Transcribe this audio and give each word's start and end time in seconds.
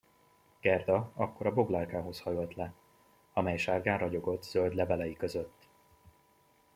Gerda 0.61 1.11
akkor 1.13 1.45
a 1.45 1.53
boglárkához 1.53 2.19
hajolt 2.19 2.55
le, 2.55 2.73
amely 3.33 3.57
sárgán 3.57 3.97
ragyogott 3.97 4.43
zöld 4.43 4.73
levelei 4.75 5.13
között. 5.15 5.67